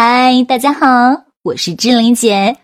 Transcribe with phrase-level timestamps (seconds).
[0.00, 2.58] 嗨，大家好，我是志玲姐。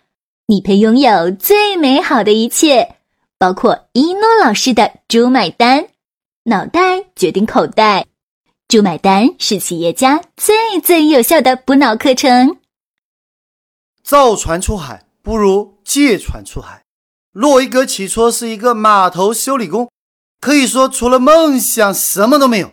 [0.47, 2.95] 你配拥有最美好的一切，
[3.39, 5.81] 包括一诺老师的《猪买单》，
[6.45, 8.03] 脑袋决定口袋，
[8.69, 12.59] 《猪买单》是企业家最最有效的补脑课程。
[14.05, 16.85] 造船出海不如借船出海。
[17.33, 19.91] 洛伊格起初是一个码头修理工，
[20.41, 22.71] 可以说除了梦想什么都没有，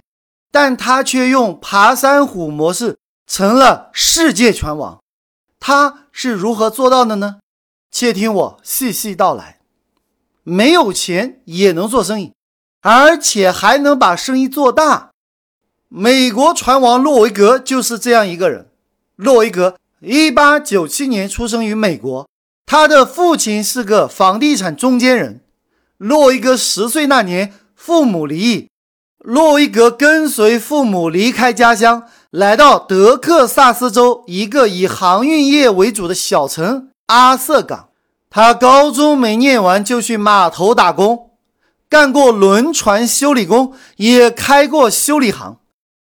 [0.52, 3.00] 但他却用爬山虎模式
[3.34, 5.00] 成了世界拳王。
[5.58, 7.38] 他是如何做到的呢？
[7.90, 9.60] 且听我细细道来。
[10.44, 12.34] 没有钱也能做生意，
[12.82, 15.12] 而且还能把生意做大。
[15.88, 18.70] 美国船王洛维格就是这样一个人。
[19.16, 22.28] 洛维格一八九七年出生于美国，
[22.66, 25.42] 他的父亲是个房地产中间人。
[25.96, 28.70] 洛维格十岁那年，父母离异，
[29.24, 37.90] 洛维格跟随父母离开家乡，来到德克萨斯州一个以航运业为主的小城阿瑟港。
[38.32, 41.32] 他高中没念完就去码头打工，
[41.88, 45.58] 干过轮船修理工，也开过修理行。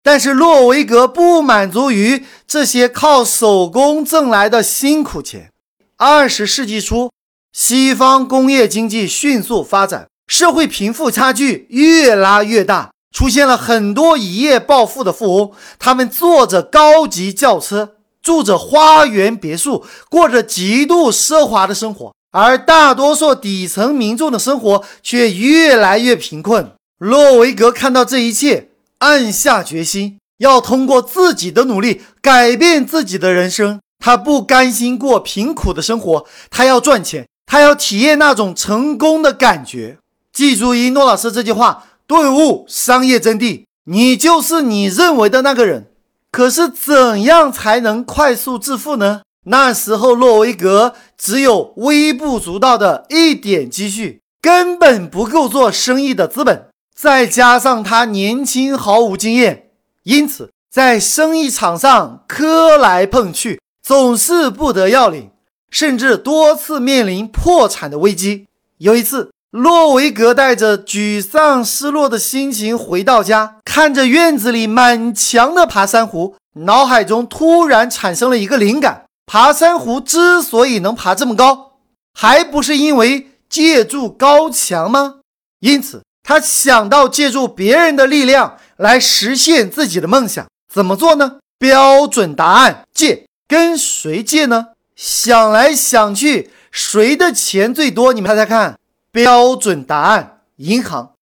[0.02, 5.50] 但是洛维格不满足于这些靠手工挣来的辛苦钱。
[5.96, 7.11] 二十世纪初，
[7.52, 17.95] 西方工业经济迅速发展，社会贫富差距越拉越大，出现了很多一夜暴富的富翁，他们坐着高级轿车。
[18.20, 26.73] 住着花园别墅，过着极度奢华的生活，而大多数底层民众的生活却越来越贫困。
[26.98, 33.81] 洛维格看到这一切，暗下决心要通过自己的努力改变自己的人生。
[33.98, 39.98] 他不甘心过贫苦的生活，他要赚钱，他要体验那种成功的感觉。
[40.33, 45.91] 记住一诺老师这句话：顿悟商业真谛，你就是你认为的那个人。
[46.33, 49.20] 可是，怎样才能快速致富呢？
[49.45, 56.68] 那时候，洛维格只有微不足道的一点积蓄，根本不够做生意的资本。
[56.97, 59.70] 再加上他年轻，毫无经验，
[60.05, 65.30] 因此在生意场上磕来碰去，总是不得要领，
[65.70, 68.47] 甚至多次面临破产的危机。
[68.79, 76.36] 有一次，洛维格带着沮丧、失落的心情回到家，看着院子里满墙的爬山虎，
[76.67, 81.79] 脑海中突然产生了一个灵感：爬山虎之所以能爬这么高，
[82.13, 85.20] 还不是因为借助高墙吗？
[85.61, 90.47] 因此，他想到借助别人的力量来实现自己的梦想。
[90.70, 91.39] 怎么做呢？
[91.59, 93.25] 标准答案：借。
[93.48, 94.67] 跟谁借呢？
[94.95, 98.13] 想来想去，谁的钱最多？
[98.13, 98.79] 你们猜猜看。
[99.11, 101.13] 标准答案：银行。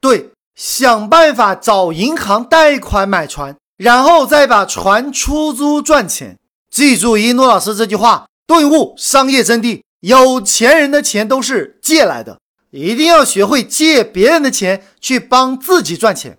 [0.00, 6.36] 对，想办法找银行贷款买船，然后再把船出租赚钱。
[6.70, 9.80] 记住一诺老师这句话，顿悟商业真谛。
[10.00, 12.38] 有钱人的钱都是借来的，
[12.70, 16.38] 一定要学会借别人的钱去帮自己赚钱。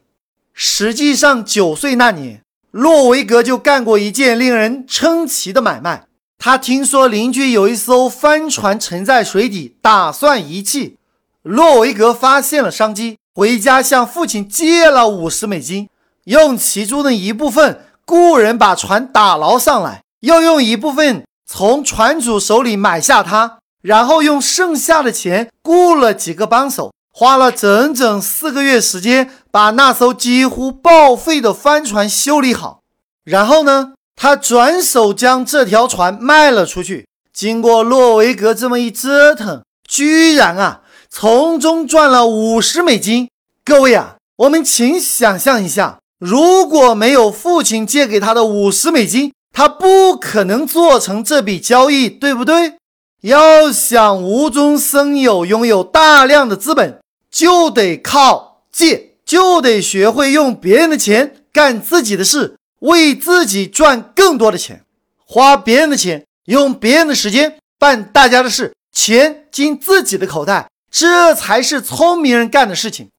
[0.53, 2.41] 实际上，九岁那年，
[2.71, 6.05] 洛维格就干过一件令人称奇的买卖。
[6.37, 10.96] 他听说邻居有一艘帆船沉在水底，打算遗弃。
[11.43, 15.89] 洛维格发现了商机，回家向父亲借了五十美金，
[16.25, 32.81] 用其中的一部分雇人把船打捞上来，又用一部分从船主手里买下它，然后用剩下的钱雇了几个帮手，花了整整四个月时间，把那艘几乎报废的帆船修理好。
[33.23, 33.93] 然后呢？
[34.19, 37.07] 他转手将这条船卖了出去。
[37.31, 43.29] 经过洛维格这么一折腾，居然啊，从中赚了五十美金。
[43.63, 52.75] 各位啊，我们请想象一下，如果没有父亲借给他的五十美金，他不可能做成这笔交易，对不对？
[53.21, 56.99] 要想无中生有，拥有大量的资本，
[57.31, 62.55] 就得靠借，就得学会用别人的钱干自己的事。
[62.81, 64.83] 为自己赚更多的钱，
[65.25, 73.09] 花别人的钱，用别人的时间办大家的事，钱进自己的口袋，这才是聪明人干的事情。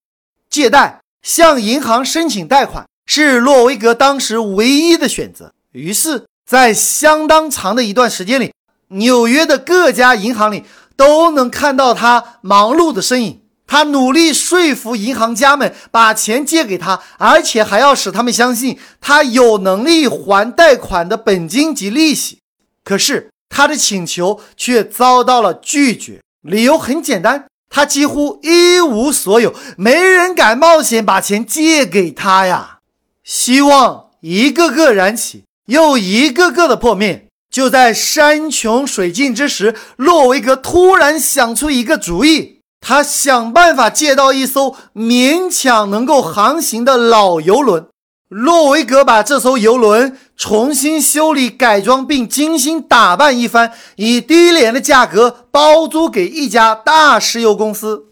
[0.48, 5.52] 借贷向银行申请贷款是洛维格当时唯一的选择。
[5.72, 8.52] 于是，在相当长的一段时间里，
[8.88, 10.64] 纽约的各家银行里
[10.96, 13.42] 都能看到他忙碌的身影。
[13.66, 22.38] 他努力说服银行家们把钱借给他，而且还要使他们相信他有能力还贷款的本金及利息。
[22.82, 32.78] 可是他的请求却遭到了拒绝，理由很简单：他几乎一无所有，没人敢冒险把钱借给他呀。
[33.22, 37.26] 希望一个个燃起，又一个个的破灭。
[37.50, 47.86] 就在山穷水尽之时，洛维格突然想出一个主意，他想办法借到一艘勉强能够航行的老游轮。
[48.28, 58.08] 洛维格把这艘游轮重新修理、改装并精心打扮一番，以低廉的价格包租给一家大石油公司。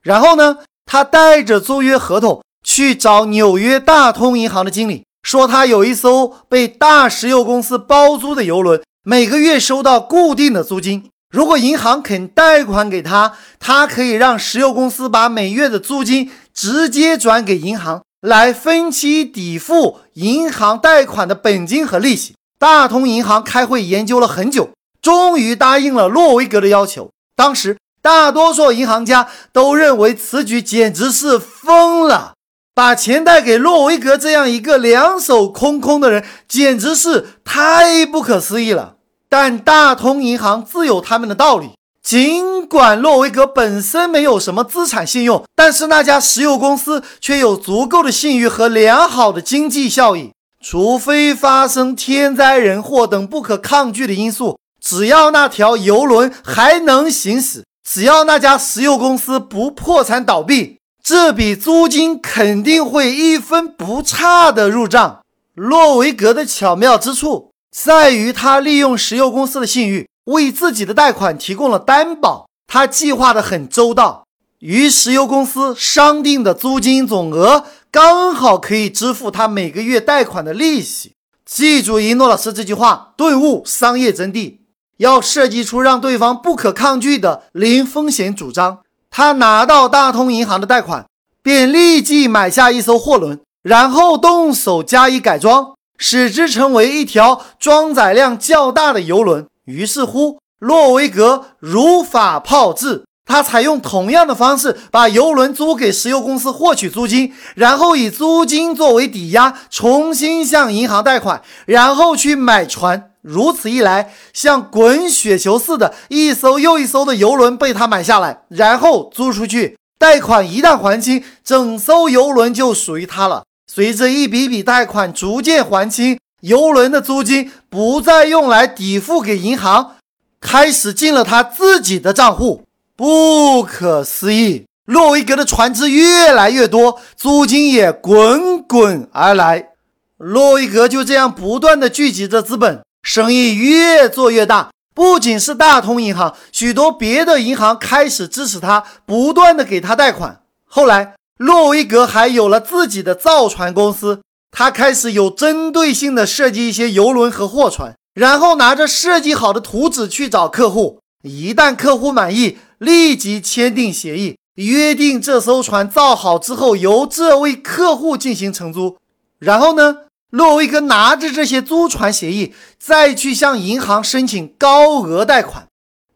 [0.00, 11.10] 然后呢，他带着租约合同去找纽约大通银行的经理，说他有一艘被大石油公司包租的游轮，每个月收到固定的租金。
[11.30, 18.00] 如果银行肯贷款给他，他可以让石油公司把每月的租金直接转给银行。
[18.20, 22.34] 来分期抵付银行贷款的本金和利息。
[22.58, 24.70] 大通银行开会研究了很久，
[25.00, 27.10] 终于答应了洛维格的要求。
[27.36, 32.32] 当时，大多数银行家都认为此举简直是疯了，
[32.74, 38.96] 把钱贷给洛维格这样一个两手空空的人，简直是太不可思议了。
[39.28, 41.72] 但大通银行自有他们的道理。
[42.02, 50.32] 尽管洛维格本身没有什么资产信用，但是那家石油公司却有足够的信誉和良好的经济效益。
[50.60, 65.20] 除非发生天灾人祸等不可抗拒的因素，只要那条游轮还能行驶，只要那家石油公司不破产倒闭，这笔租金肯定会一分不差的入账。
[65.54, 70.07] 洛维格的巧妙之处在于他利用石油公司的信誉。
[70.28, 74.26] 为自己的贷款提供了担保，他计划的很周到，
[74.58, 81.12] 与石油公司商定的租金总额刚好可以支付他每个月贷款的利息。
[81.46, 84.58] 记住一诺老师这句话，顿悟商业真谛，
[84.98, 88.80] 要设计出让对方不可抗拒的零风险主张。
[89.10, 91.06] 他拿到大通银行的贷款，
[91.42, 99.46] 便立即买下一艘货轮，然后动手加以改装，使之成为一条装载量较大的游轮。
[99.68, 113.10] 于是乎，洛维格如法炮制，他采用同样的方式，把游轮租给石油公司获取租金，然后以租金作为抵押，重新向银行贷款，然后去买船。
[113.20, 119.76] 如此一来，像滚雪球似的，一艘又一艘的游轮被他买下来，然后租出去。
[119.98, 123.42] 贷款一旦还清，整艘游轮就属于他了。
[123.70, 126.18] 随着一笔笔贷款逐渐还清。
[126.40, 129.96] 游轮的租金不再用来抵付给银行，
[130.40, 132.64] 开始进了他自己的账户。
[132.94, 134.66] 不可思议！
[134.84, 139.70] 洛维格的船只越来越多，租金也滚滚而来。
[140.16, 144.70] 洛维格就这样不断的聚集着资本，生意越做越大。
[144.94, 150.40] 不仅是大通银行，许多别的银行开始支持他，不断的给他贷款。
[150.64, 154.22] 后来，洛维格还有了自己的造船公司。
[154.50, 161.00] 他开始有针对性的设计一些游轮和货船，然后拿着设计好的图纸去找客户。
[161.22, 168.96] 一旦客户满意，立即签订协议，约定这艘船造好之后由这位客户进行承租。
[169.38, 169.98] 然后呢，
[170.30, 175.66] 洛维格拿着这些租船协议，再去向银行申请高额贷款。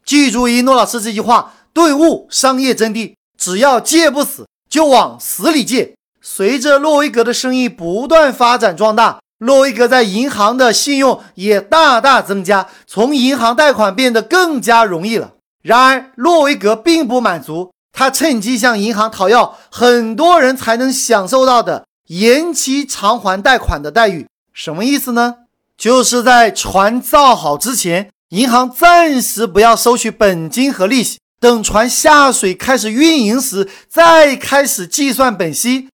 [0.05, 5.95] 记住一诺老师这句话，顿悟商业真谛：只要借不死，就往死里借。
[6.25, 15.33] 随着洛维格的生意不断发展壮大，洛维格在银行的信用也大大增加，从银行贷款变得更加容易了。
[15.63, 24.27] 然而，洛维格并不满足，他趁机向银行讨要很多人才能享受到的延期偿还贷款的待遇。
[24.53, 25.37] 什么意思呢？
[25.77, 35.89] 就是在船造好之前，银行暂时不要收取本金和利息，等船下水开始运营时再开始计算本息。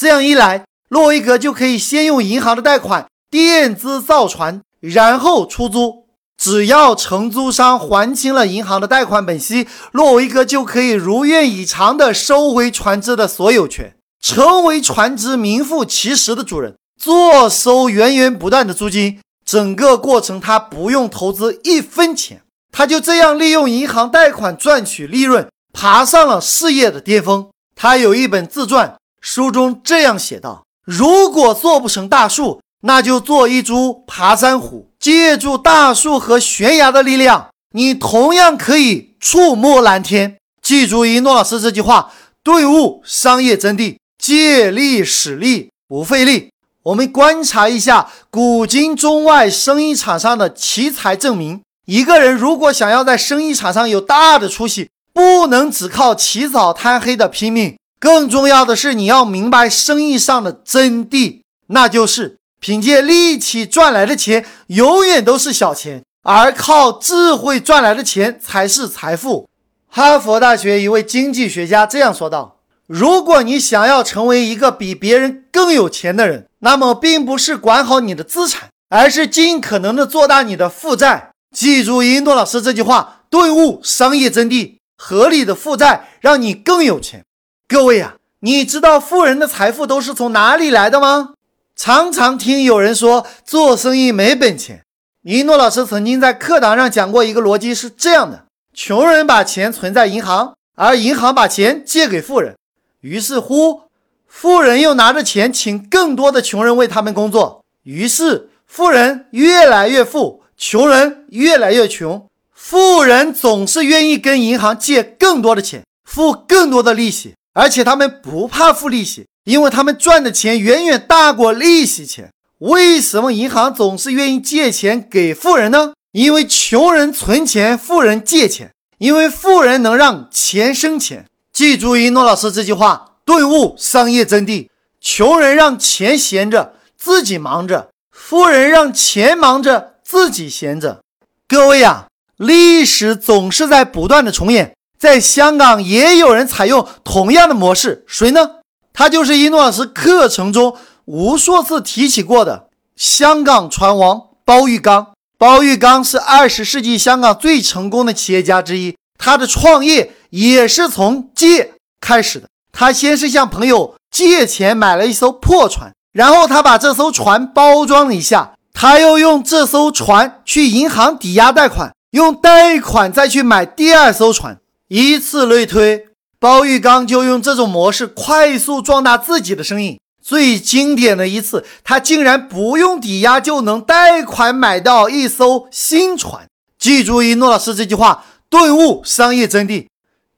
[0.00, 6.06] 这样一来，洛维格就可以先用银行的贷款垫资造船，然后出租。
[6.38, 19.20] 只要承租商还清了银行的贷款本息，洛维格就可以如愿以偿地收回船只的所有权，成为船只名副其实的主人，坐收源源不断的租金。
[19.44, 22.40] 整个过程他不用投资一分钱，
[22.72, 27.50] 他就这样利用银行贷款赚取利润，爬上了事业的巅峰。
[27.76, 28.96] 他有一本自传。
[29.20, 34.90] 书中这样写道：“如果做不成大树，那就做一株爬山虎。
[34.98, 42.12] 借助大树和悬崖的力量，你同样可以触摸蓝天。”记住一诺老师这句话，
[42.42, 46.50] 顿悟商业真谛：借力使力，不费力。
[46.84, 57.76] 我们观察一下古今中外生意场上的奇才，证明一个人如果想要在生意场上有大的出息，不能只靠起早贪黑的拼命。
[58.00, 69.48] 更重要的是，你要明白生意上的真谛，那就是凭借力气赚来的钱永远都是小钱，而靠智慧赚来的钱才是财富。
[69.86, 72.56] 哈佛大学一位经济学家这样说道
[72.88, 81.32] ：“如果你想要成为一个比别人更有钱的人，那么并不是管好你的资产，而是尽可能的做大你的负债。
[81.54, 84.76] 记住英诺老师这句话，顿悟商业真谛。
[84.96, 87.24] 合理的负债让你更有钱。
[87.70, 91.34] 各位呀，你知道富人的财富都是从哪里来的吗？”
[91.76, 94.82] 常常听有人说做生意没本钱。
[95.22, 102.56] 一诺老师曾经在课堂上讲过一个逻辑，是这样的：穷人把钱存在银行，而银行把钱借给富人，
[103.02, 103.82] 于是乎，
[104.26, 112.26] 富人又拿着钱请更多的穷人为他们工作，于是富人越来越富，穷人越来越穷。
[112.52, 119.26] 富人总是愿意跟银行借更多的钱，付更多的利息，而且他们不怕付利息。
[119.44, 122.30] 因为他们赚的钱远远大过利息钱。
[122.58, 125.94] 为什么银行总是愿意借钱给富人呢？
[126.12, 128.70] 因为穷人存钱，富人借钱。
[128.98, 131.24] 因为富人能让钱生钱。
[131.52, 134.68] 记住一诺老师这句话，顿悟商业真谛：
[135.00, 141.00] 穷人让钱闲着，自己忙着；富人让钱忙着，自己闲着。
[141.48, 144.76] 各位呀，历史总是在不断的重演。
[145.00, 148.56] 在香港也有人采用同样的模式，谁呢？
[148.92, 150.76] 他就是一诺老师课程中
[151.06, 155.06] 无数次提起过的香港船王包玉刚。
[155.38, 162.46] 包玉刚是二十世纪香港最成功的企业家之一，他的创业也是从借开始的。
[162.70, 174.58] 他先是向朋友借钱买了一艘破船，然后他把这艘船包装了一下，他又用这艘船去银行抵押贷款，用贷款再去买第二艘船，
[174.90, 176.06] 以此类推。
[176.38, 180.00] 包玉刚就用这种模式快速壮大自己的生意。
[180.22, 186.46] 最经典的一次，他竟然不用抵押就能贷款买到一艘新船。
[186.78, 189.88] 记住一诺老师这句话，顿悟商业真谛：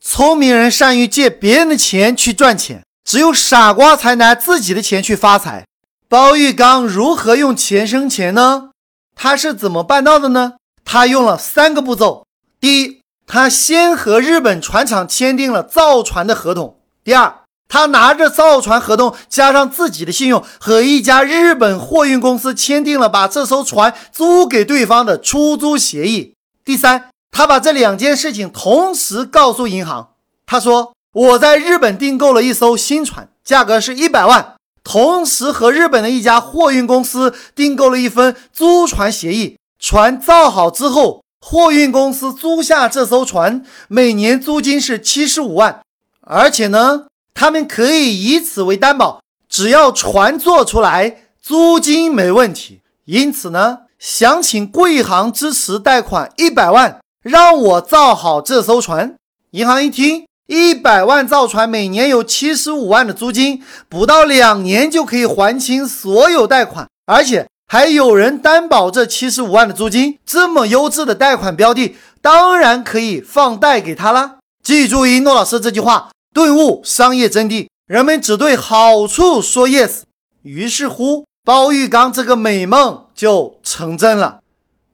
[0.00, 5.64] 聪明人善于借别人的钱去赚钱，只有傻瓜才拿自己的钱去发财。
[6.08, 8.70] 包玉刚如何用钱生钱呢？
[9.14, 10.54] 他是怎么办到的呢？
[10.84, 12.26] 他用了三个步骤。
[12.60, 13.01] 第一。
[13.32, 16.76] 他先和日本船厂签订了造船的合同。
[17.02, 17.34] 第二，
[17.66, 26.34] 他拿着造船合同加上自己的信用，和一家日本货运公司签订了把这艘船租给对方的出租协议。
[26.62, 30.10] 第三，他把这两件事情同时告诉银行。
[30.44, 39.56] 他说：“我在日本订购了一艘新船，价格是一百万，同时和日本的一家货运公司订购了一份租船协议。
[39.78, 45.80] 船造好之后。”货运公司租下这艘船，每年租金是七十五万，
[46.20, 52.80] 而且呢，他们可以以此为担保，只要船做出来，租金没问题。
[53.06, 59.16] 因此呢，想请贵行支持贷款一百万，让我造好这艘船。
[59.50, 67.48] 银行一听，一百万造船，每年有七十五万的租金，不到两年就可以还清所有贷款，而且。
[67.72, 74.36] 还有人担保这七十五万的租金，这么优质的贷款标的，当然可以放贷给他了。
[74.62, 77.68] 记住一诺老师这句话，顿悟商业真谛。
[77.86, 80.02] 人们只对好处说 yes，
[80.42, 84.40] 于是乎，包玉刚这个美梦就成真了。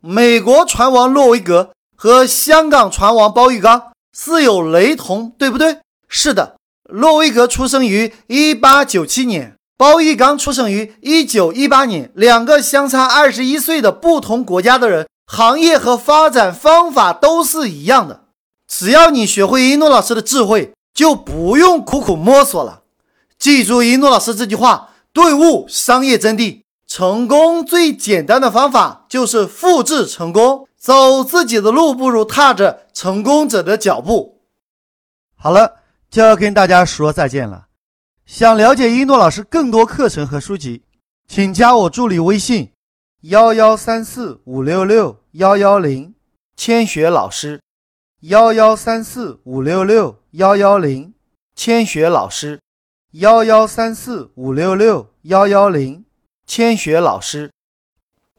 [0.00, 5.78] 美国船王洛维格和香港船王包玉刚似有雷同，对不对？
[6.08, 6.54] 是的，
[6.84, 9.56] 洛维格出生于一八九七年。
[9.78, 18.24] 包玉刚出生于一九一八年，两个相差二十一岁的不同国家的人，行业和发展方法都是一样的。
[18.66, 22.82] 只要你学会一诺老师的智慧，就不用苦苦摸索了。
[23.38, 26.62] 记住一诺老师这句话，顿悟商业真谛。
[26.88, 34.40] 成功最简单的方法就是复制成功，走自己的路不如踏着成功者的脚步。
[35.36, 35.76] 好了，
[36.10, 37.67] 就要跟大家说再见了。
[38.28, 40.82] 想了解一诺老师更多课程和书籍，
[41.26, 42.70] 请加我助理微信：
[43.22, 46.14] 幺幺三四五六六幺幺零，
[46.54, 47.58] 千雪老师。
[48.20, 51.14] 幺幺三四五六六幺幺零，
[51.56, 52.60] 千雪老师。
[53.12, 56.04] 幺幺三四五六六幺幺零，
[56.46, 57.50] 千雪老师。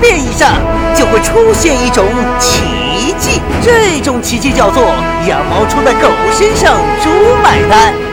[0.00, 0.54] 变异上，
[0.94, 2.04] 就会出现一种
[2.38, 4.82] 奇迹，这种奇迹叫做
[5.26, 7.10] 羊毛出在狗身上，猪
[7.42, 8.09] 买单。